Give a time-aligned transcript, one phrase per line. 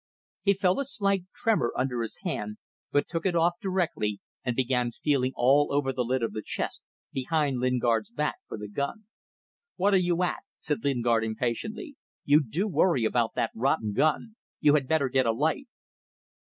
[0.41, 2.57] He felt a slight tremor under his hand,
[2.91, 6.81] but took it off directly and began feeling all over the lid of the chest,
[7.13, 9.03] behind Lingard's back, for the gun.
[9.75, 11.97] "What are you at?" said Lingard, impatiently.
[12.25, 14.37] "You do worry about that rotten gun.
[14.59, 15.67] You had better get a light."